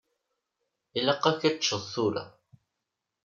[0.97, 2.23] Ilaq-ak ad teččeḍ tura.